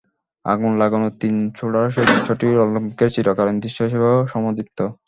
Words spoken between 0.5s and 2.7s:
আগুন লাগানো তির ছোড়ার সেই দৃশ্যটিও